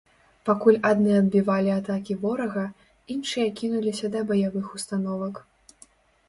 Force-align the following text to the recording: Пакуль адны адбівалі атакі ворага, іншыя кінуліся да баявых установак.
Пакуль 0.47 0.77
адны 0.91 1.11
адбівалі 1.23 1.69
атакі 1.79 2.15
ворага, 2.23 2.63
іншыя 3.17 3.53
кінуліся 3.61 4.11
да 4.17 4.25
баявых 4.33 4.73
установак. 4.79 5.35